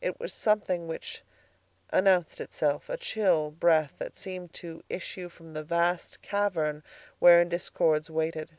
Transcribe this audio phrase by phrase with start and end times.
[0.00, 1.20] It was something which
[1.90, 6.82] announced itself; a chill breath that seemed to issue from some vast cavern
[7.18, 8.52] wherein discords waited.